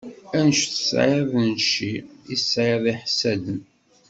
[0.37, 1.93] Anect tesɛiḍ n cci,
[2.33, 3.61] i tesɛiḍ iḥessaden.